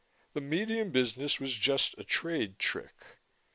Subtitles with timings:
[0.33, 3.19] The medium business was just a trade trick.